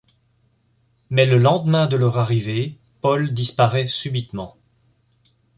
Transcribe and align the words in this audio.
Mais 1.11 1.27
le 1.27 1.37
lendemain 1.37 1.85
de 1.85 1.95
leur 1.95 2.17
arrivée, 2.17 2.79
Paul 3.01 3.35
disparaît 3.35 3.85
subitement. 3.85 4.57